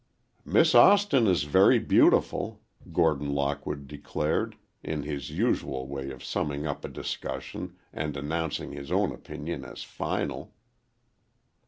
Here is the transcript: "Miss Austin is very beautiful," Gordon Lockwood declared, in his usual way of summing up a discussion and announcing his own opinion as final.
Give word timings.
"Miss 0.43 0.73
Austin 0.73 1.27
is 1.27 1.43
very 1.43 1.77
beautiful," 1.77 2.59
Gordon 2.91 3.35
Lockwood 3.35 3.87
declared, 3.87 4.55
in 4.83 5.03
his 5.03 5.29
usual 5.29 5.87
way 5.87 6.09
of 6.09 6.23
summing 6.23 6.65
up 6.65 6.83
a 6.83 6.87
discussion 6.89 7.75
and 7.93 8.17
announcing 8.17 8.71
his 8.71 8.91
own 8.91 9.11
opinion 9.11 9.63
as 9.63 9.83
final. 9.83 10.55